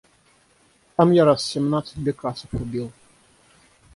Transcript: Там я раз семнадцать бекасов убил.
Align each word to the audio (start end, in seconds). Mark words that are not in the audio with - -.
Там 0.95 1.11
я 1.15 1.25
раз 1.25 1.43
семнадцать 1.45 1.97
бекасов 1.99 2.51
убил. 2.53 2.91